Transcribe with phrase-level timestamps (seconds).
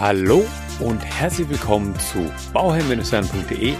[0.00, 0.44] Hallo
[0.80, 3.74] und herzlich willkommen zu bauherrn-werden.de,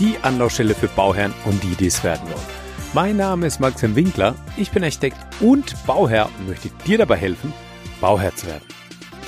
[0.00, 2.46] die Anlaufstelle für Bauherren und die, die es werden wollen.
[2.92, 7.54] Mein Name ist Maxim Winkler, ich bin Architekt und Bauherr und möchte dir dabei helfen,
[8.00, 8.64] Bauherr zu werden.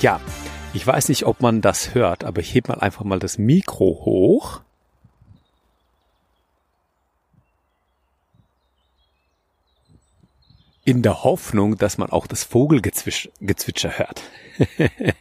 [0.01, 0.19] Ja,
[0.73, 4.01] ich weiß nicht, ob man das hört, aber ich heb mal einfach mal das Mikro
[4.03, 4.61] hoch.
[10.83, 14.21] In der Hoffnung, dass man auch das Vogelgezwitscher hört.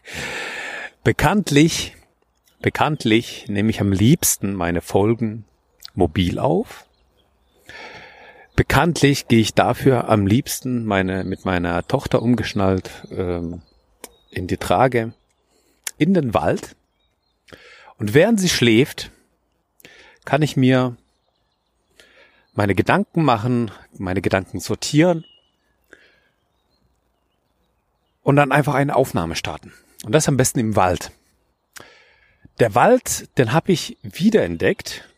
[1.04, 1.96] bekanntlich,
[2.60, 5.44] bekanntlich nehme ich am liebsten meine Folgen
[5.94, 6.86] mobil auf.
[8.54, 13.62] Bekanntlich gehe ich dafür am liebsten meine, mit meiner Tochter umgeschnallt ähm,
[14.30, 15.14] in die Trage
[15.98, 16.76] in den Wald.
[17.98, 19.10] Und während sie schläft,
[20.24, 20.96] kann ich mir
[22.54, 25.24] meine Gedanken machen, meine Gedanken sortieren
[28.22, 29.72] und dann einfach eine Aufnahme starten.
[30.04, 31.12] Und das am besten im Wald.
[32.60, 35.08] Der Wald, den habe ich wiederentdeckt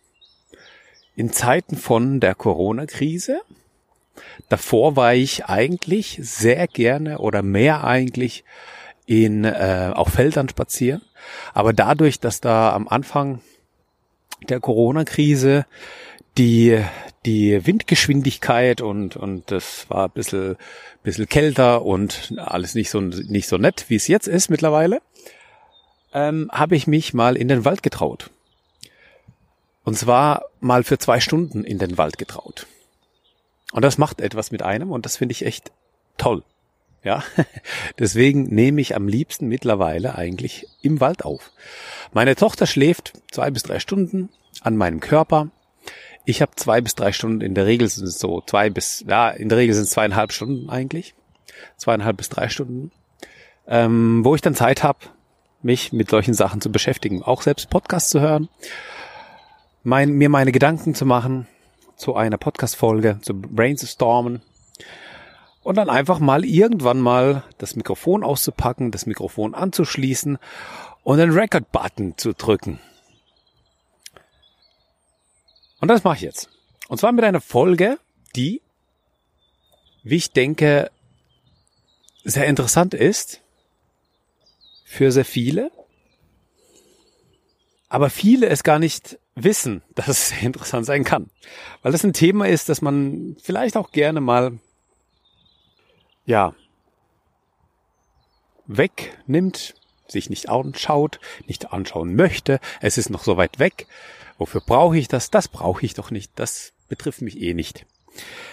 [1.16, 3.40] in Zeiten von der Corona-Krise.
[4.48, 8.44] Davor war ich eigentlich sehr gerne oder mehr eigentlich
[9.06, 11.02] in äh, auf Feldern spazieren.
[11.52, 13.40] Aber dadurch, dass da am Anfang
[14.48, 15.66] der Corona-Krise
[16.36, 16.82] die
[17.26, 20.56] die Windgeschwindigkeit und und das war ein bisschen
[21.02, 25.00] bisschen kälter und alles nicht so nicht so nett, wie es jetzt ist mittlerweile,
[26.12, 28.30] ähm, habe ich mich mal in den Wald getraut.
[29.84, 32.66] Und zwar mal für zwei Stunden in den Wald getraut.
[33.72, 35.72] Und das macht etwas mit einem und das finde ich echt
[36.16, 36.42] toll.
[37.02, 37.22] Ja,
[37.98, 41.52] deswegen nehme ich am liebsten mittlerweile eigentlich im Wald auf.
[42.12, 44.30] Meine Tochter schläft zwei bis drei Stunden
[44.62, 45.50] an meinem Körper.
[46.24, 49.30] Ich habe zwei bis drei Stunden, in der Regel sind es so zwei bis, ja,
[49.30, 51.14] in der Regel sind es zweieinhalb Stunden eigentlich.
[51.76, 52.90] Zweieinhalb bis drei Stunden.
[53.66, 54.98] Ähm, wo ich dann Zeit habe,
[55.62, 57.22] mich mit solchen Sachen zu beschäftigen.
[57.22, 58.48] Auch selbst Podcasts zu hören
[59.84, 61.46] mein, mir meine Gedanken zu machen
[61.96, 64.42] zu einer Podcast-Folge, zu brainstormen
[65.62, 70.38] und dann einfach mal irgendwann mal das Mikrofon auszupacken, das Mikrofon anzuschließen
[71.04, 72.80] und den Record-Button zu drücken.
[75.80, 76.48] Und das mache ich jetzt.
[76.88, 77.98] Und zwar mit einer Folge,
[78.36, 78.62] die,
[80.02, 80.90] wie ich denke,
[82.24, 83.40] sehr interessant ist
[84.84, 85.70] für sehr viele,
[87.88, 91.30] aber viele es gar nicht wissen, dass es sehr interessant sein kann.
[91.82, 94.58] Weil das ein Thema ist, das man vielleicht auch gerne mal,
[96.26, 96.54] ja,
[98.66, 99.74] wegnimmt,
[100.08, 102.60] sich nicht anschaut, nicht anschauen möchte.
[102.80, 103.86] Es ist noch so weit weg.
[104.38, 105.30] Wofür brauche ich das?
[105.30, 106.32] Das brauche ich doch nicht.
[106.36, 107.86] Das betrifft mich eh nicht.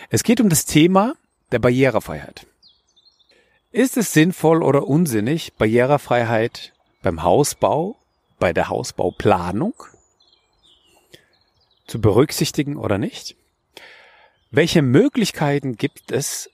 [0.10, 1.16] Es geht um das Thema
[1.52, 2.46] der Barrierefreiheit.
[3.72, 7.98] Ist es sinnvoll oder unsinnig, Barrierefreiheit beim Hausbau,
[8.40, 9.74] bei der Hausbauplanung
[11.88, 13.36] zu berücksichtigen oder nicht?
[14.50, 16.50] Welche Möglichkeiten gibt es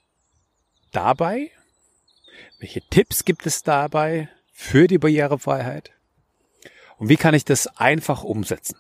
[0.92, 1.52] dabei?
[2.60, 5.92] Welche Tipps gibt es dabei für die Barrierefreiheit?
[6.98, 8.78] Und wie kann ich das einfach umsetzen?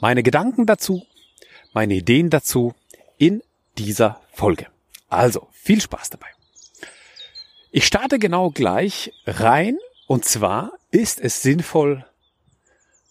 [0.00, 1.06] Meine Gedanken dazu,
[1.72, 2.74] meine Ideen dazu
[3.18, 3.42] in
[3.78, 4.66] dieser Folge.
[5.08, 6.28] Also viel Spaß dabei.
[7.70, 12.04] Ich starte genau gleich rein und zwar ist es sinnvoll,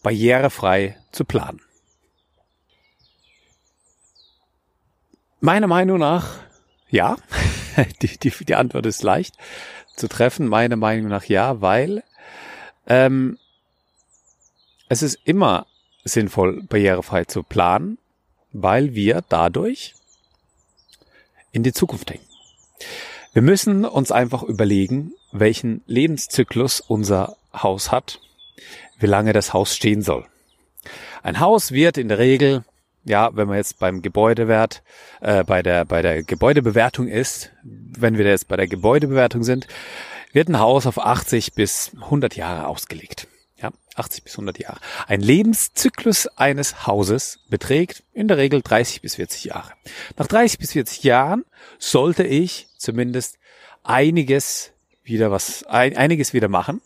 [0.03, 1.61] barrierefrei zu planen.
[5.39, 6.39] Meiner Meinung nach,
[6.89, 7.15] ja.
[8.01, 9.35] die, die, die Antwort ist leicht
[9.95, 10.47] zu treffen.
[10.47, 12.03] Meiner Meinung nach ja, weil
[12.87, 13.37] ähm,
[14.89, 15.67] es ist immer
[16.03, 17.97] sinnvoll, barrierefrei zu planen,
[18.51, 19.95] weil wir dadurch
[21.51, 22.25] in die Zukunft denken.
[23.33, 28.19] Wir müssen uns einfach überlegen, welchen Lebenszyklus unser Haus hat,
[28.99, 30.25] wie lange das Haus stehen soll.
[31.21, 32.63] Ein Haus wird in der Regel
[33.05, 34.83] ja, wenn man jetzt beim Gebäudewert,
[35.21, 39.67] äh, bei der, bei der Gebäudebewertung ist, wenn wir jetzt bei der Gebäudebewertung sind,
[40.31, 43.27] wird ein Haus auf 80 bis 100 Jahre ausgelegt.
[43.99, 44.79] Ja, 80 bis 100 Jahre.
[45.07, 49.71] Ein Lebenszyklus eines Hauses beträgt in der Regel 30 bis 40 Jahre.
[50.17, 51.45] Nach 30 bis 40 Jahren
[51.77, 53.37] sollte ich zumindest
[53.83, 54.71] einiges
[55.03, 56.81] wieder was, ein, einiges wieder machen.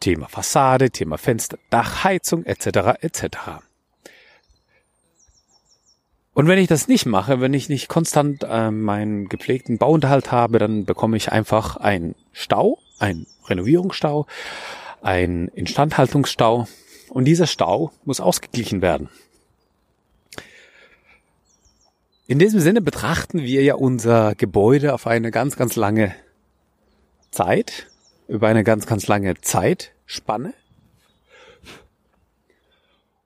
[0.00, 3.00] Thema Fassade, Thema Fenster, Dach, Heizung etc.
[3.00, 3.26] etc.
[6.34, 10.60] Und wenn ich das nicht mache, wenn ich nicht konstant äh, meinen gepflegten Bauunterhalt habe,
[10.60, 14.26] dann bekomme ich einfach einen Stau, einen Renovierungsstau,
[15.02, 16.66] einen Instandhaltungsstau
[17.10, 19.08] und dieser Stau muss ausgeglichen werden.
[22.26, 26.14] In diesem Sinne betrachten wir ja unser Gebäude auf eine ganz, ganz lange
[27.30, 27.86] Zeit,
[28.26, 30.54] über eine ganz, ganz lange Zeit Zeitspanne.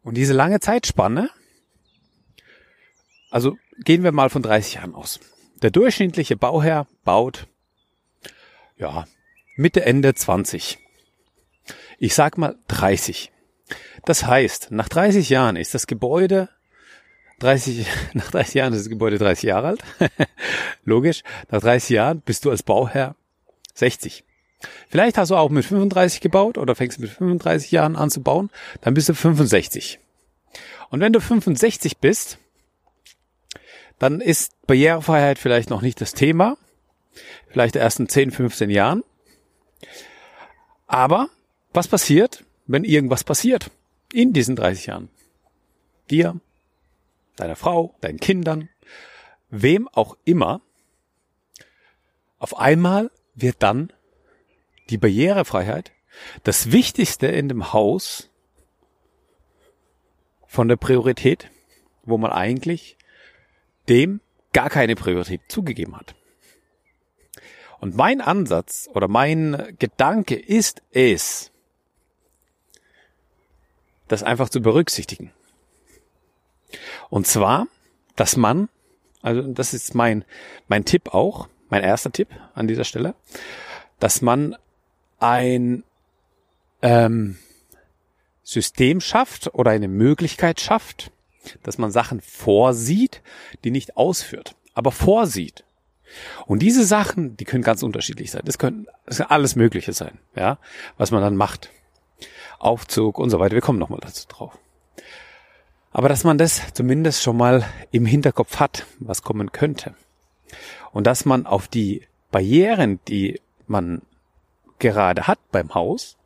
[0.02, 1.30] Und diese lange Zeitspanne,
[3.30, 5.20] also gehen wir mal von 30 Jahren aus.
[5.62, 7.46] Der durchschnittliche Bauherr baut,
[8.76, 9.06] ja,
[9.56, 10.78] Mitte, Ende 20.
[12.02, 13.30] Ich sag mal 30.
[14.04, 16.48] Das heißt, nach 30 Jahren ist das Gebäude
[17.38, 19.84] 30, nach 30 Jahren ist das Gebäude 30 Jahre alt.
[20.84, 21.22] Logisch.
[21.48, 23.14] Nach 30 Jahren bist du als Bauherr
[23.74, 24.24] 60.
[24.88, 28.50] Vielleicht hast du auch mit 35 gebaut oder fängst mit 35 Jahren an zu bauen,
[28.80, 30.00] dann bist du 65.
[30.90, 32.38] Und wenn du 65 bist,
[34.00, 36.56] dann ist Barrierefreiheit vielleicht noch nicht das Thema,
[37.46, 39.04] vielleicht erst in 10, 15 Jahren.
[40.88, 41.28] Aber
[41.72, 43.70] was passiert, wenn irgendwas passiert
[44.12, 45.08] in diesen 30 Jahren?
[46.10, 46.40] Dir,
[47.36, 48.68] deiner Frau, deinen Kindern,
[49.50, 50.60] wem auch immer.
[52.38, 53.92] Auf einmal wird dann
[54.90, 55.92] die Barrierefreiheit
[56.42, 58.28] das Wichtigste in dem Haus
[60.46, 61.50] von der Priorität,
[62.04, 62.96] wo man eigentlich
[63.88, 64.20] dem
[64.52, 66.14] gar keine Priorität zugegeben hat.
[67.80, 71.51] Und mein Ansatz oder mein Gedanke ist es,
[74.12, 75.32] das einfach zu berücksichtigen.
[77.08, 77.66] Und zwar,
[78.14, 78.68] dass man,
[79.22, 80.24] also das ist mein,
[80.68, 83.14] mein Tipp auch, mein erster Tipp an dieser Stelle,
[84.00, 84.54] dass man
[85.18, 85.82] ein
[86.82, 87.38] ähm,
[88.42, 91.10] System schafft oder eine Möglichkeit schafft,
[91.62, 93.22] dass man Sachen vorsieht,
[93.64, 95.64] die nicht ausführt, aber vorsieht.
[96.44, 98.42] Und diese Sachen, die können ganz unterschiedlich sein.
[98.44, 100.58] Das können, das kann alles Mögliche sein, ja,
[100.98, 101.70] was man dann macht.
[102.62, 103.54] Aufzug und so weiter.
[103.54, 104.58] Wir kommen nochmal dazu drauf.
[105.90, 109.94] Aber dass man das zumindest schon mal im Hinterkopf hat, was kommen könnte.
[110.92, 114.02] Und dass man auf die Barrieren, die man
[114.78, 116.16] gerade hat beim Haus,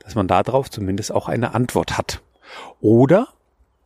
[0.00, 2.22] dass man darauf zumindest auch eine Antwort hat.
[2.80, 3.28] Oder,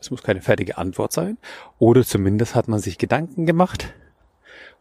[0.00, 1.38] es muss keine fertige Antwort sein,
[1.78, 3.92] oder zumindest hat man sich Gedanken gemacht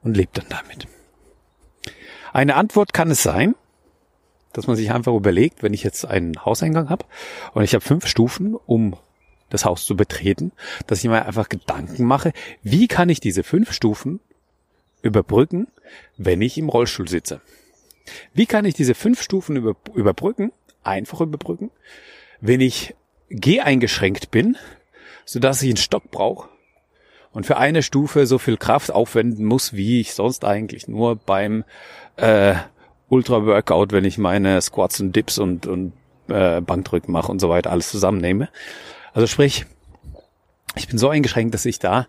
[0.01, 0.87] und lebt dann damit.
[2.33, 3.55] Eine Antwort kann es sein,
[4.53, 7.05] dass man sich einfach überlegt, wenn ich jetzt einen Hauseingang habe
[7.53, 8.95] und ich habe fünf Stufen, um
[9.49, 10.51] das Haus zu betreten,
[10.87, 12.33] dass ich mir einfach Gedanken mache,
[12.63, 14.19] wie kann ich diese fünf Stufen
[15.01, 15.67] überbrücken,
[16.17, 17.41] wenn ich im Rollstuhl sitze?
[18.33, 20.51] Wie kann ich diese fünf Stufen über, überbrücken,
[20.83, 21.71] einfach überbrücken,
[22.41, 22.95] wenn ich
[23.29, 24.57] geh eingeschränkt bin,
[25.25, 26.49] so dass ich einen Stock brauche
[27.31, 31.63] und für eine Stufe so viel Kraft aufwenden muss, wie ich sonst eigentlich nur beim
[32.17, 32.55] äh,
[33.13, 35.93] Ultra-Workout, wenn ich meine Squats und Dips und, und
[36.27, 38.49] äh, Bankdrücken mache und so weiter alles zusammennehme.
[39.13, 39.65] Also sprich,
[40.75, 42.07] ich bin so eingeschränkt, dass ich da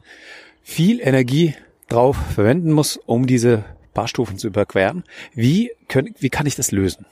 [0.62, 1.54] viel Energie
[1.88, 5.04] drauf verwenden muss, um diese paar Stufen zu überqueren.
[5.34, 7.04] Wie, können, wie kann ich das lösen?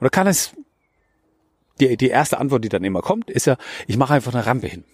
[0.00, 0.54] Oder kann es,
[1.80, 3.56] die, die erste Antwort, die dann immer kommt, ist ja,
[3.86, 4.84] ich mache einfach eine Rampe hin.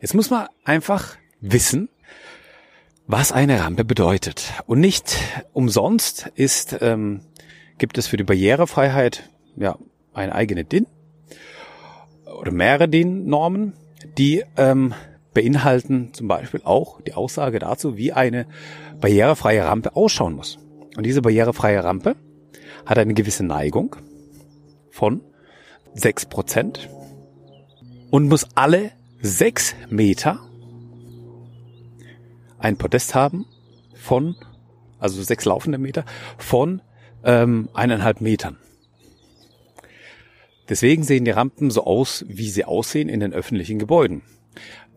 [0.00, 1.88] Jetzt muss man einfach wissen,
[3.06, 4.52] was eine Rampe bedeutet.
[4.66, 5.16] Und nicht
[5.52, 7.20] umsonst ist, ähm,
[7.78, 9.76] gibt es für die Barrierefreiheit ja
[10.14, 10.86] eine eigene DIN
[12.40, 13.74] oder mehrere DIN-Normen,
[14.18, 14.94] die ähm,
[15.34, 18.46] beinhalten zum Beispiel auch die Aussage dazu, wie eine
[19.00, 20.58] barrierefreie Rampe ausschauen muss.
[20.96, 22.16] Und diese barrierefreie Rampe
[22.86, 23.96] hat eine gewisse Neigung
[24.90, 25.20] von
[25.94, 26.88] sechs Prozent
[28.10, 30.40] und muss alle sechs Meter
[32.58, 33.44] ein Podest haben
[33.94, 34.36] von,
[34.98, 36.04] also sechs laufende Meter,
[36.38, 36.80] von
[37.26, 38.56] ähm, eineinhalb Metern.
[40.68, 44.22] Deswegen sehen die Rampen so aus, wie sie aussehen in den öffentlichen Gebäuden.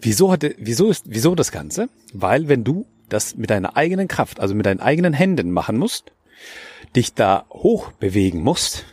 [0.01, 1.89] Wieso, hatte, wieso, ist, wieso das Ganze?
[2.13, 6.13] Weil wenn du das mit deiner eigenen Kraft, also mit deinen eigenen Händen machen musst,
[6.95, 8.85] dich da hoch bewegen musst,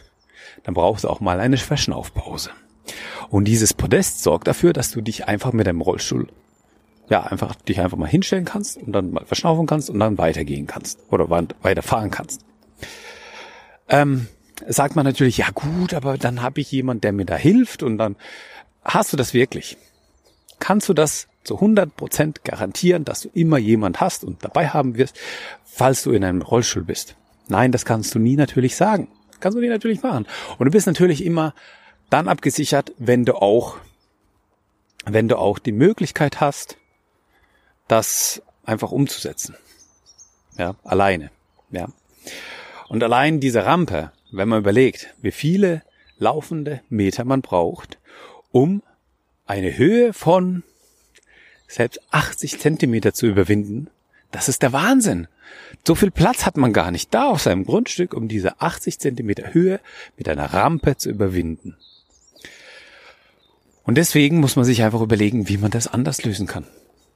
[0.64, 2.50] dann brauchst du auch mal eine Verschnaufpause.
[3.30, 6.28] Und dieses Podest sorgt dafür, dass du dich einfach mit deinem Rollstuhl,
[7.08, 10.66] ja, einfach dich einfach mal hinstellen kannst und dann mal verschnaufen kannst und dann weitergehen
[10.66, 12.44] kannst oder weiterfahren kannst.
[13.88, 14.28] Ähm,
[14.66, 17.98] sagt man natürlich, ja gut, aber dann habe ich jemand, der mir da hilft und
[17.98, 18.16] dann
[18.84, 19.76] hast du das wirklich.
[20.58, 24.96] Kannst du das zu 100 Prozent garantieren, dass du immer jemand hast und dabei haben
[24.96, 25.18] wirst,
[25.64, 27.16] falls du in einem Rollstuhl bist?
[27.48, 29.08] Nein, das kannst du nie natürlich sagen.
[29.40, 30.26] Kannst du nie natürlich machen.
[30.58, 31.54] Und du bist natürlich immer
[32.10, 33.76] dann abgesichert, wenn du auch,
[35.04, 36.78] wenn du auch die Möglichkeit hast,
[37.88, 39.54] das einfach umzusetzen.
[40.58, 41.30] Ja, alleine.
[41.70, 41.88] Ja.
[42.88, 45.82] Und allein diese Rampe, wenn man überlegt, wie viele
[46.18, 47.98] laufende Meter man braucht,
[48.52, 48.82] um
[49.44, 50.62] eine Höhe von
[51.68, 53.88] selbst 80 Zentimeter zu überwinden,
[54.30, 55.28] das ist der Wahnsinn.
[55.86, 59.52] So viel Platz hat man gar nicht da auf seinem Grundstück, um diese 80 Zentimeter
[59.52, 59.80] Höhe
[60.16, 61.76] mit einer Rampe zu überwinden.
[63.84, 66.66] Und deswegen muss man sich einfach überlegen, wie man das anders lösen kann.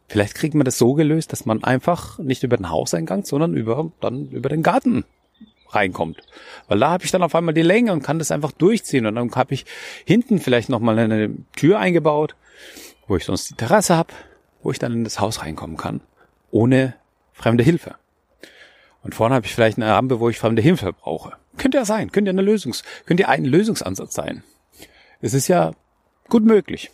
[0.08, 3.90] Vielleicht kriegt man das so gelöst, dass man einfach nicht über den Hauseingang, sondern über,
[4.00, 5.04] dann über den Garten
[5.74, 6.20] reinkommt.
[6.68, 9.06] Weil da habe ich dann auf einmal die Länge und kann das einfach durchziehen.
[9.06, 9.66] Und dann habe ich
[10.04, 12.34] hinten vielleicht nochmal eine Tür eingebaut,
[13.06, 14.12] wo ich sonst die Terrasse habe,
[14.62, 16.00] wo ich dann in das Haus reinkommen kann,
[16.50, 16.94] ohne
[17.32, 17.96] fremde Hilfe.
[19.02, 21.32] Und vorne habe ich vielleicht eine Rampe, wo ich fremde Hilfe brauche.
[21.56, 24.42] Könnte ja sein, könnte ja eine Lösungs, könnte ja ein Lösungsansatz sein.
[25.20, 25.72] Es ist ja
[26.28, 26.90] gut möglich.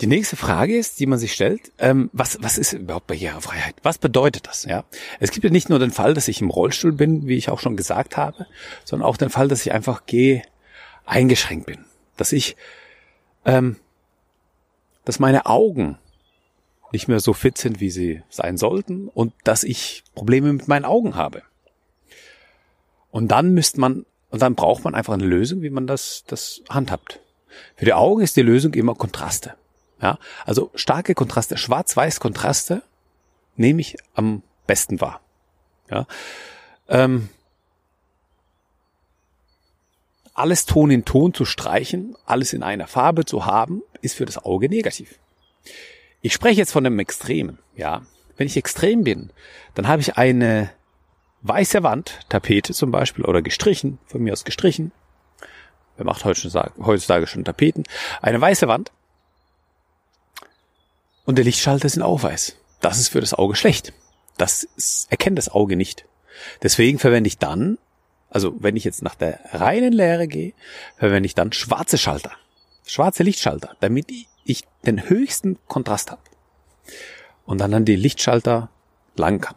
[0.00, 3.74] Die nächste Frage ist, die man sich stellt, ähm, was, was ist überhaupt Barrierefreiheit?
[3.82, 4.64] Was bedeutet das?
[4.64, 4.84] Ja,
[5.18, 7.60] Es gibt ja nicht nur den Fall, dass ich im Rollstuhl bin, wie ich auch
[7.60, 8.46] schon gesagt habe,
[8.84, 10.42] sondern auch den Fall, dass ich einfach geh
[11.04, 11.84] eingeschränkt bin.
[12.16, 12.56] Dass ich,
[13.44, 13.76] ähm,
[15.04, 15.98] dass meine Augen
[16.92, 20.86] nicht mehr so fit sind, wie sie sein sollten und dass ich Probleme mit meinen
[20.86, 21.42] Augen habe.
[23.10, 26.62] Und dann müsste man, und dann braucht man einfach eine Lösung, wie man das, das
[26.70, 27.20] handhabt.
[27.76, 29.54] Für die Augen ist die Lösung immer Kontraste.
[30.02, 32.82] Ja, also starke Kontraste, schwarz-weiß Kontraste
[33.56, 35.20] nehme ich am besten wahr.
[35.90, 36.06] Ja,
[36.88, 37.28] ähm,
[40.32, 44.38] alles Ton in Ton zu streichen, alles in einer Farbe zu haben, ist für das
[44.38, 45.18] Auge negativ.
[46.22, 47.58] Ich spreche jetzt von einem Extremen.
[47.76, 48.02] Ja,
[48.36, 49.30] wenn ich extrem bin,
[49.74, 50.70] dann habe ich eine
[51.42, 54.92] weiße Wand, Tapete zum Beispiel, oder gestrichen, von mir aus gestrichen.
[55.96, 57.84] Wer macht heutzutage schon Tapeten?
[58.22, 58.92] Eine weiße Wand
[61.30, 62.56] und der Lichtschalter sind auch weiß.
[62.80, 63.92] Das ist für das Auge schlecht.
[64.36, 64.66] Das
[65.10, 66.04] erkennt das Auge nicht.
[66.60, 67.78] Deswegen verwende ich dann,
[68.30, 70.54] also wenn ich jetzt nach der reinen Lehre gehe,
[70.96, 72.32] verwende ich dann schwarze Schalter.
[72.84, 74.10] Schwarze Lichtschalter, damit
[74.44, 76.22] ich den höchsten Kontrast habe.
[77.46, 78.68] Und dann an die Lichtschalter
[79.14, 79.54] lang kann.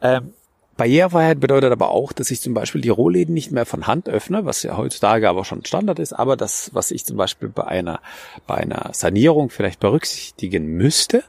[0.00, 0.32] Ähm,
[0.76, 4.44] Barrierefreiheit bedeutet aber auch, dass ich zum Beispiel die Rohläden nicht mehr von Hand öffne,
[4.44, 8.00] was ja heutzutage aber schon Standard ist, aber das, was ich zum Beispiel bei einer,
[8.46, 11.24] bei einer Sanierung vielleicht berücksichtigen müsste,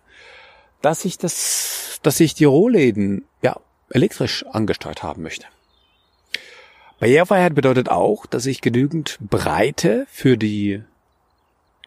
[0.81, 3.57] dass ich das, dass ich die Rohläden, ja,
[3.89, 5.45] elektrisch angesteuert haben möchte.
[6.99, 10.83] Barrierefreiheit bedeutet auch, dass ich genügend Breite für die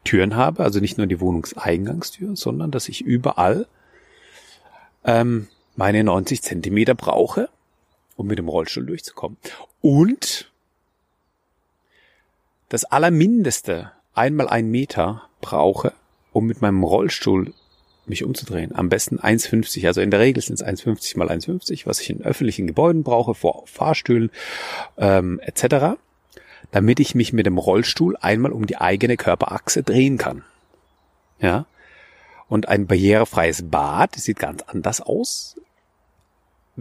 [0.04, 3.66] Türen habe, also nicht nur die Wohnungseingangstür, sondern dass ich überall
[5.04, 5.48] ähm,
[5.80, 7.48] meine 90 Zentimeter brauche,
[8.14, 9.38] um mit dem Rollstuhl durchzukommen.
[9.80, 10.52] Und
[12.68, 15.94] das Allermindeste einmal ein Meter brauche,
[16.32, 17.54] um mit meinem Rollstuhl
[18.04, 18.74] mich umzudrehen.
[18.74, 19.86] Am besten 1,50.
[19.86, 23.34] Also in der Regel sind es 1,50 mal 1,50, was ich in öffentlichen Gebäuden brauche,
[23.34, 24.30] vor Fahrstühlen
[24.98, 25.98] ähm, etc.,
[26.72, 30.44] damit ich mich mit dem Rollstuhl einmal um die eigene Körperachse drehen kann.
[31.40, 31.64] Ja.
[32.48, 35.56] Und ein barrierefreies Bad sieht ganz anders aus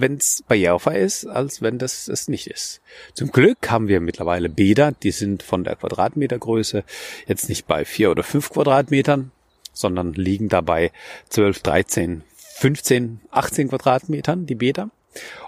[0.01, 2.81] wenn es barrierefrei ist, als wenn das es nicht ist.
[3.13, 6.83] Zum Glück haben wir mittlerweile Bäder, die sind von der Quadratmetergröße
[7.27, 9.31] jetzt nicht bei vier oder fünf Quadratmetern,
[9.73, 10.91] sondern liegen dabei
[11.29, 14.89] 12, 13, 15, 18 Quadratmetern, die Bäder.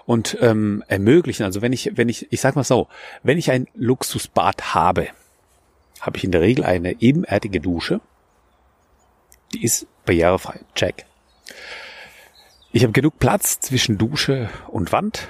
[0.06, 2.88] Und ähm, ermöglichen, also wenn ich, wenn ich, ich sag mal so,
[3.22, 5.08] wenn ich ein Luxusbad habe,
[6.00, 8.00] habe ich in der Regel eine ebenerdige Dusche.
[9.52, 10.60] Die ist barrierefrei.
[10.74, 11.06] Check.
[12.74, 15.28] Ich habe genug Platz zwischen Dusche und Wand.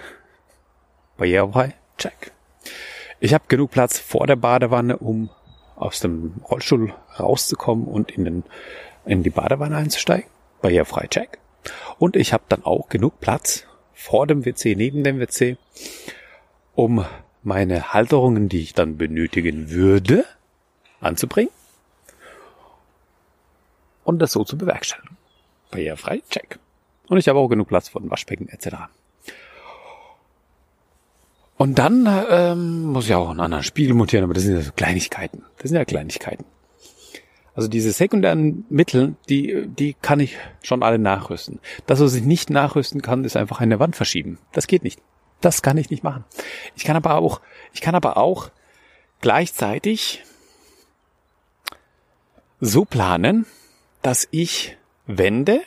[1.16, 1.74] Barrierefrei.
[1.98, 2.30] Check.
[3.18, 5.28] Ich habe genug Platz vor der Badewanne, um
[5.74, 8.44] aus dem Rollstuhl rauszukommen und in, den,
[9.04, 10.30] in die Badewanne einzusteigen.
[10.60, 11.08] Barrierefrei.
[11.08, 11.38] Check.
[11.98, 15.56] Und ich habe dann auch genug Platz vor dem WC, neben dem WC,
[16.76, 17.04] um
[17.42, 20.24] meine Halterungen, die ich dann benötigen würde,
[21.00, 21.52] anzubringen
[24.04, 25.16] und das so zu bewerkstelligen.
[25.72, 26.60] Barrierefrei, check.
[27.08, 28.76] Und ich habe auch genug Platz für ein Waschbecken etc.
[31.56, 34.72] Und dann ähm, muss ich auch einen anderen Spiegel montieren, aber das sind ja so
[34.72, 35.44] Kleinigkeiten.
[35.58, 36.44] Das sind ja Kleinigkeiten.
[37.54, 41.60] Also diese sekundären Mittel, die, die kann ich schon alle nachrüsten.
[41.86, 44.38] Das, was ich nicht nachrüsten kann, ist einfach eine Wand verschieben.
[44.52, 45.00] Das geht nicht.
[45.40, 46.24] Das kann ich nicht machen.
[46.76, 47.40] Ich kann aber auch,
[47.74, 48.50] ich kann aber auch
[49.20, 50.24] gleichzeitig
[52.60, 53.44] so planen,
[54.00, 55.62] dass ich Wände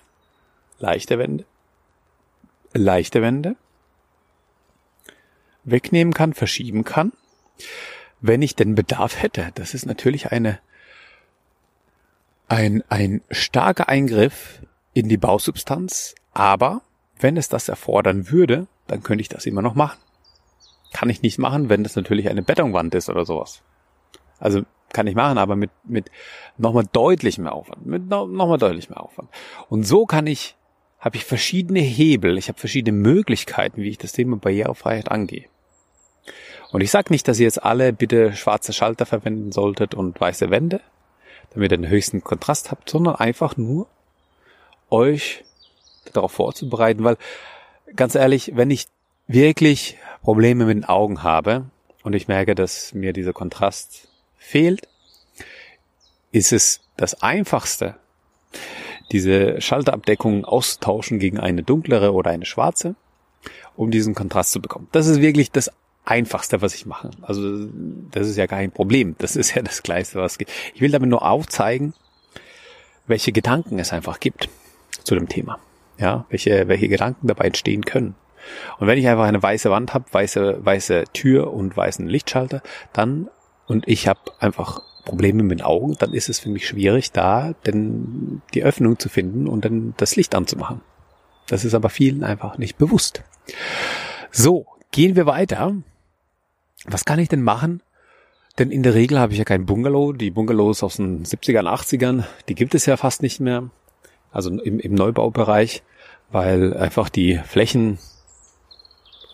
[0.80, 1.46] leichte Wände,
[2.74, 3.56] leichte Wände
[5.66, 7.12] wegnehmen kann, verschieben kann,
[8.22, 9.52] wenn ich den Bedarf hätte.
[9.56, 10.60] Das ist natürlich eine,
[12.48, 14.62] ein, ein starker Eingriff
[14.94, 16.82] in die Bausubstanz, aber
[17.20, 20.00] wenn es das erfordern würde, dann könnte ich das immer noch machen.
[20.94, 23.62] Kann ich nicht machen, wenn das natürlich eine Betonwand ist oder sowas.
[24.40, 24.62] Also
[24.94, 26.10] kann ich machen, aber mit, mit
[26.58, 27.86] nochmal deutlich mehr Aufwand.
[27.86, 29.30] Mit nochmal deutlich mehr Aufwand.
[29.68, 30.56] Und so kann ich
[31.06, 35.46] habe ich verschiedene Hebel, ich habe verschiedene Möglichkeiten, wie ich das Thema Barrierefreiheit angehe.
[36.72, 40.50] Und ich sage nicht, dass ihr jetzt alle bitte schwarze Schalter verwenden solltet und weiße
[40.50, 40.82] Wände,
[41.54, 43.88] damit ihr den höchsten Kontrast habt, sondern einfach nur
[44.90, 45.46] euch
[46.12, 47.18] darauf vorzubereiten, weil
[47.96, 48.88] ganz ehrlich, wenn ich
[49.28, 51.66] wirklich Probleme mit den Augen habe
[52.02, 54.08] und ich merke, dass mir dieser Kontrast
[54.40, 54.88] fehlt,
[56.32, 57.96] ist es das einfachste,
[59.12, 62.96] diese Schalterabdeckung auszutauschen gegen eine dunklere oder eine schwarze,
[63.76, 64.88] um diesen Kontrast zu bekommen.
[64.92, 65.72] Das ist wirklich das
[66.06, 67.12] Einfachste, was ich mache.
[67.22, 67.68] Also
[68.12, 69.16] das ist ja kein Problem.
[69.18, 70.52] Das ist ja das Kleinste, was gibt.
[70.74, 71.94] Ich will damit nur aufzeigen,
[73.08, 74.50] welche Gedanken es einfach gibt
[75.04, 75.60] zu dem Thema.
[75.98, 78.16] Ja, welche, welche Gedanken dabei entstehen können.
[78.78, 82.62] Und wenn ich einfach eine weiße Wand habe, weiße, weiße Tür und weißen Lichtschalter,
[82.94, 83.30] dann
[83.68, 88.42] und ich habe einfach Probleme mit Augen, dann ist es für mich schwierig, da denn
[88.54, 90.82] die Öffnung zu finden und dann das Licht anzumachen.
[91.48, 93.24] Das ist aber vielen einfach nicht bewusst.
[94.32, 95.76] So, gehen wir weiter.
[96.86, 97.82] Was kann ich denn machen?
[98.58, 100.14] Denn in der Regel habe ich ja kein Bungalow.
[100.14, 103.70] Die Bungalows aus den 70ern, 80ern, die gibt es ja fast nicht mehr.
[104.32, 105.84] Also im, im Neubaubereich,
[106.32, 108.00] weil einfach die Flächen,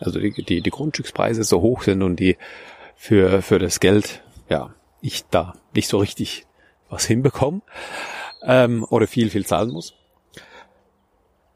[0.00, 2.36] also die, die, die Grundstückspreise so hoch sind und die
[2.94, 6.46] für, für das Geld, ja, ich da nicht so richtig
[6.88, 7.60] was hinbekomme
[8.42, 9.94] ähm, oder viel, viel zahlen muss.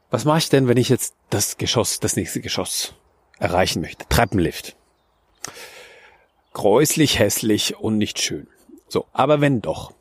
[0.09, 2.93] Was mache ich denn, wenn ich jetzt das Geschoss, das nächste Geschoss
[3.39, 4.05] erreichen möchte?
[4.07, 4.75] Treppenlift.
[6.53, 8.47] Gräuslich, hässlich und nicht schön.
[8.87, 9.91] So, aber wenn doch,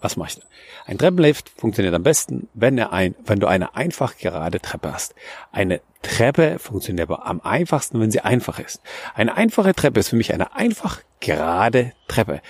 [0.00, 0.42] was mache ich da?
[0.86, 5.14] Ein Treppenlift funktioniert am besten, wenn, er ein, wenn du eine einfach gerade Treppe hast.
[5.52, 8.80] Eine Treppe funktioniert aber am einfachsten, wenn sie einfach ist.
[9.14, 12.40] Eine einfache Treppe ist für mich eine einfach gerade Treppe.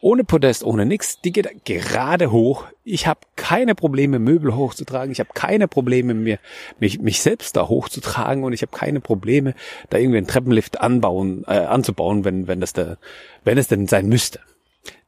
[0.00, 2.64] Ohne Podest, ohne nix, die geht gerade hoch.
[2.84, 5.10] Ich habe keine Probleme, Möbel hochzutragen.
[5.10, 6.38] Ich habe keine Probleme, mir,
[6.78, 9.54] mich, mich selbst da hochzutragen und ich habe keine Probleme,
[9.88, 12.98] da irgendwie einen Treppenlift anbauen, äh, anzubauen, wenn, wenn, das da,
[13.44, 14.40] wenn es denn sein müsste.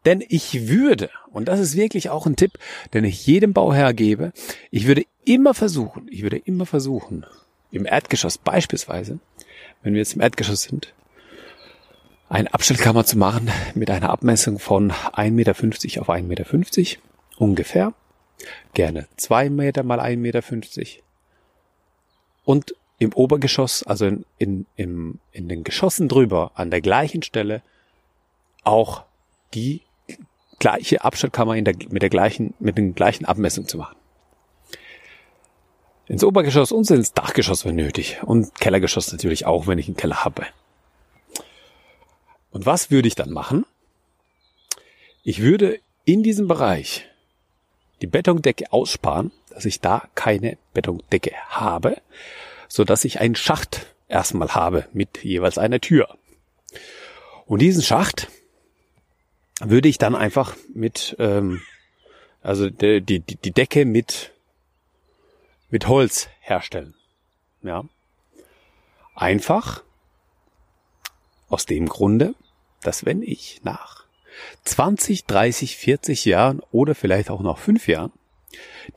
[0.06, 2.52] Denn ich würde, und das ist wirklich auch ein Tipp,
[2.94, 4.32] den ich jedem Bauherr gebe,
[4.70, 7.26] ich würde immer versuchen, ich würde immer versuchen,
[7.70, 9.18] im Erdgeschoss beispielsweise,
[9.82, 10.94] wenn wir jetzt im Erdgeschoss sind,
[12.28, 17.00] eine Abstellkammer zu machen mit einer Abmessung von 1,50 Meter auf 1,50 Meter
[17.38, 17.94] ungefähr.
[18.74, 20.42] Gerne 2 Meter mal 1,50 Meter.
[22.44, 27.62] Und im Obergeschoss, also in, in, in, in den Geschossen drüber, an der gleichen Stelle,
[28.64, 29.04] auch
[29.54, 29.82] die
[30.58, 33.96] gleiche Abstellkammer in der, mit der gleichen, mit den gleichen Abmessungen zu machen.
[36.06, 38.18] Ins Obergeschoss und ins Dachgeschoss, wenn nötig.
[38.22, 40.46] Und Kellergeschoss natürlich auch, wenn ich einen Keller habe.
[42.50, 43.66] Und was würde ich dann machen?
[45.22, 47.06] Ich würde in diesem Bereich
[48.00, 52.00] die Betondecke aussparen, dass ich da keine Betondecke habe,
[52.68, 56.16] so dass ich einen Schacht erstmal habe mit jeweils einer Tür.
[57.46, 58.28] Und diesen Schacht
[59.60, 61.62] würde ich dann einfach mit, ähm,
[62.42, 64.32] also die, die, die Decke mit,
[65.70, 66.94] mit Holz herstellen.
[67.62, 67.84] Ja.
[69.14, 69.82] Einfach
[71.48, 72.34] aus dem Grunde,
[72.82, 74.04] dass wenn ich nach
[74.64, 78.12] 20, 30, 40 Jahren oder vielleicht auch noch fünf Jahren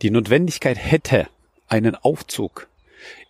[0.01, 1.27] die Notwendigkeit hätte,
[1.67, 2.67] einen Aufzug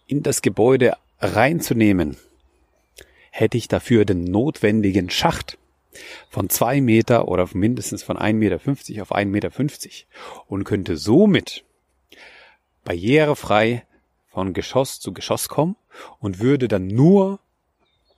[0.07, 2.17] in das Gebäude reinzunehmen,
[3.29, 5.57] hätte ich dafür den notwendigen Schacht
[6.29, 8.55] von zwei Meter oder mindestens von 1,50 Meter
[9.01, 9.51] auf 1,50 Meter
[10.47, 11.63] und könnte somit
[12.83, 13.85] barrierefrei
[14.29, 15.75] von Geschoss zu Geschoss kommen
[16.19, 17.39] und würde dann nur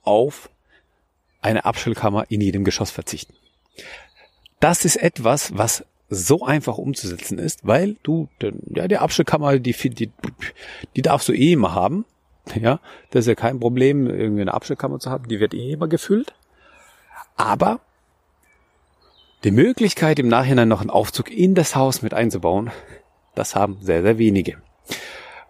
[0.02, 0.50] auf
[1.44, 3.34] eine Abstellkammer in jedem Geschoss verzichten.
[4.60, 8.28] Das ist etwas, was so einfach umzusetzen ist, weil du,
[8.68, 10.10] ja, die Abstellkammer, die, die,
[10.96, 12.04] die darfst du eh immer haben.
[12.54, 12.80] Ja,
[13.10, 16.34] das ist ja kein Problem, irgendwie eine Abstellkammer zu haben, die wird eh immer gefüllt.
[17.36, 17.80] Aber
[19.44, 22.70] die Möglichkeit, im Nachhinein noch einen Aufzug in das Haus mit einzubauen,
[23.34, 24.58] das haben sehr, sehr wenige.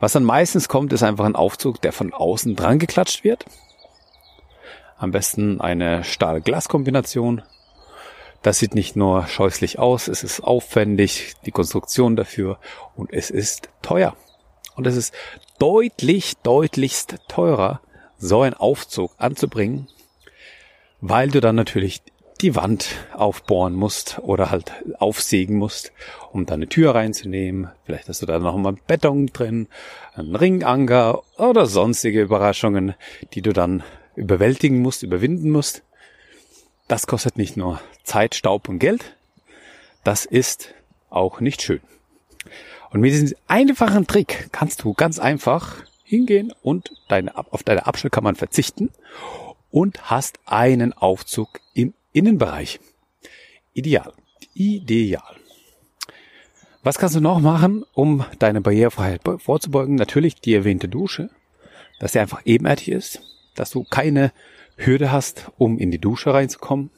[0.01, 3.45] Was dann meistens kommt, ist einfach ein Aufzug, der von außen dran geklatscht wird.
[5.05, 7.43] Am besten eine Stahl-Glas-Kombination.
[8.41, 12.59] Das sieht nicht nur scheußlich aus, es ist aufwendig, die Konstruktion dafür
[12.97, 14.17] und es ist teuer.
[14.77, 15.13] Und es ist
[15.59, 17.83] deutlich, deutlichst teurer,
[18.17, 19.89] so einen Aufzug anzubringen,
[21.03, 22.01] weil du dann natürlich
[22.41, 25.93] die Wand aufbohren musst oder halt aufsägen musst,
[26.33, 27.71] um da eine Tür reinzunehmen.
[27.85, 29.69] Vielleicht hast du da noch mal Beton drin,
[30.15, 32.95] einen Ringanker oder sonstige Überraschungen,
[33.35, 33.83] die du dann
[34.17, 35.83] überwältigen musst, überwinden musst.
[36.89, 39.17] Das kostet nicht nur Zeit, Staub und Geld,
[40.05, 40.75] das ist
[41.11, 41.81] auch nicht schön.
[42.91, 48.37] Und mit diesem einfachen Trick kannst du ganz einfach hingehen und deine, auf deine Abstellkammern
[48.37, 48.91] verzichten
[49.71, 52.79] und hast einen Aufzug im Innenbereich.
[53.73, 54.13] Ideal.
[54.53, 55.37] Ideal.
[56.85, 59.97] Was kannst du noch machen, um deine Barrierefreiheit vorzubeugen?
[59.97, 61.31] Natürlich die erwähnte Dusche,
[61.99, 63.23] dass sie einfach ebenerdig ist,
[63.55, 64.33] dass du keine
[64.77, 66.91] Hürde hast, um in die Dusche reinzukommen.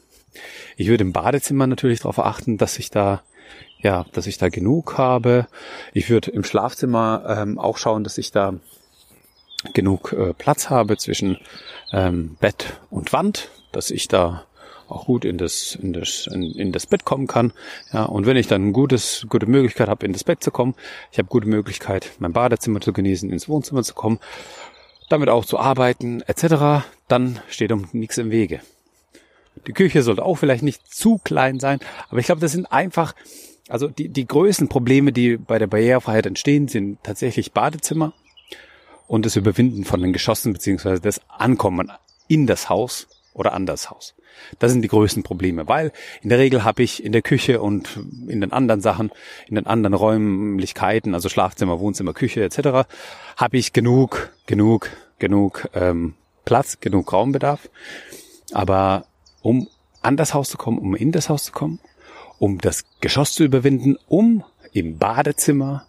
[0.77, 3.23] Ich würde im Badezimmer natürlich darauf achten, dass ich da
[3.81, 5.47] ja, dass ich da genug habe.
[5.92, 8.55] Ich würde im Schlafzimmer ähm, auch schauen, dass ich da
[9.75, 11.38] genug äh, Platz habe zwischen
[11.92, 14.45] ähm, Bett und Wand, dass ich da
[14.88, 17.53] auch gut in das in das in, in das Bett kommen kann.
[17.92, 20.75] Ja, und wenn ich dann ein gutes gute Möglichkeit habe, in das Bett zu kommen,
[21.11, 24.21] ich habe gute Möglichkeit, mein Badezimmer zu genießen, ins Wohnzimmer zu kommen,
[25.09, 28.61] damit auch zu arbeiten etc., dann steht um nichts im Wege.
[29.66, 33.14] Die Küche sollte auch vielleicht nicht zu klein sein, aber ich glaube, das sind einfach
[33.69, 38.12] also die, die größten Probleme, die bei der Barrierefreiheit entstehen, sind tatsächlich Badezimmer
[39.09, 41.90] und das Überwinden von den Geschossen beziehungsweise das Ankommen
[42.29, 44.14] in das Haus oder an das Haus.
[44.59, 47.99] Das sind die größten Probleme, weil in der Regel habe ich in der Küche und
[48.29, 49.11] in den anderen Sachen,
[49.46, 52.88] in den anderen Räumlichkeiten, also Schlafzimmer, Wohnzimmer, Küche etc.,
[53.37, 57.68] habe ich genug, genug, genug ähm, Platz, genug Raumbedarf.
[58.53, 59.05] Aber
[59.42, 59.68] um
[60.01, 61.79] an das Haus zu kommen, um in das Haus zu kommen,
[62.38, 65.87] um das Geschoss zu überwinden, um im Badezimmer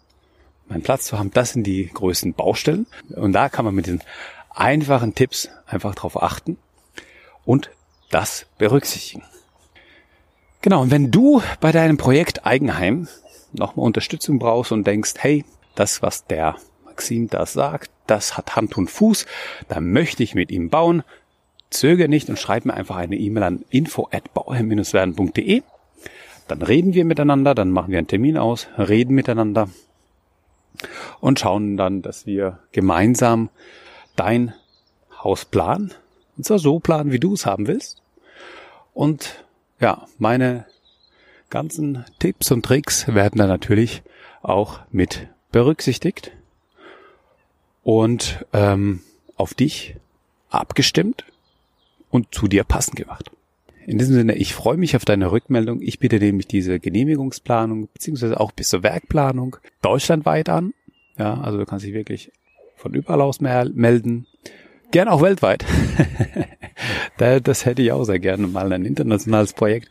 [0.68, 1.30] meinen Platz zu haben.
[1.32, 2.86] Das sind die größten Baustellen.
[3.10, 4.02] Und da kann man mit den
[4.50, 6.58] einfachen Tipps einfach drauf achten
[7.48, 7.70] und
[8.10, 9.24] das berücksichtigen.
[10.60, 13.08] Genau, und wenn du bei deinem Projekt Eigenheim
[13.52, 18.76] nochmal Unterstützung brauchst und denkst, hey, das, was der Maxim da sagt, das hat Hand
[18.76, 19.24] und Fuß,
[19.68, 21.02] da möchte ich mit ihm bauen,
[21.70, 25.62] zögere nicht und schreib mir einfach eine E-Mail an info at bauherr-werden.de
[26.48, 29.68] dann reden wir miteinander, dann machen wir einen Termin aus, reden miteinander
[31.20, 33.50] und schauen dann, dass wir gemeinsam
[34.16, 34.54] dein
[35.22, 35.92] Haus planen.
[36.38, 38.00] Und zwar so planen, wie du es haben willst.
[38.94, 39.44] Und
[39.80, 40.64] ja, meine
[41.50, 44.02] ganzen Tipps und Tricks werden dann natürlich
[44.40, 46.32] auch mit berücksichtigt
[47.82, 49.00] und ähm,
[49.36, 49.96] auf dich
[50.50, 51.24] abgestimmt
[52.10, 53.30] und zu dir passend gemacht.
[53.86, 55.80] In diesem Sinne, ich freue mich auf deine Rückmeldung.
[55.80, 60.74] Ich biete nämlich diese Genehmigungsplanung beziehungsweise auch bis zur Werkplanung deutschlandweit an.
[61.16, 62.30] Ja, also du kannst dich wirklich
[62.76, 64.26] von überall aus melden.
[64.90, 65.64] Gern auch weltweit.
[67.18, 69.90] das hätte ich auch sehr gerne mal ein internationales Projekt.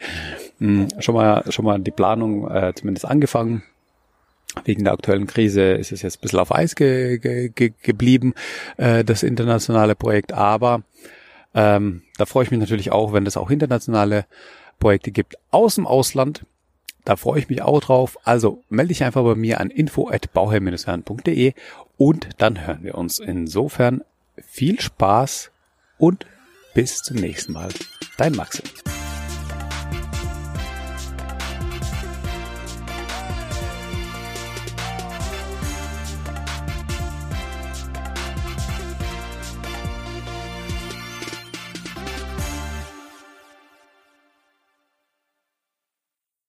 [0.59, 3.63] Hm, schon mal, schon mal die Planung äh, zumindest angefangen.
[4.65, 8.33] Wegen der aktuellen Krise ist es jetzt ein bisschen auf Eis ge ge ge geblieben,
[8.77, 10.33] äh, das internationale Projekt.
[10.33, 10.81] Aber
[11.53, 14.25] ähm, da freue ich mich natürlich auch, wenn es auch internationale
[14.79, 16.45] Projekte gibt aus dem Ausland.
[17.05, 18.17] Da freue ich mich auch drauf.
[18.23, 21.53] Also melde dich einfach bei mir an info@bauherr-herren.de
[21.97, 23.19] und dann hören wir uns.
[23.19, 24.01] Insofern
[24.45, 25.51] viel Spaß
[25.97, 26.25] und
[26.73, 27.69] bis zum nächsten Mal.
[28.17, 28.65] Dein Maxim.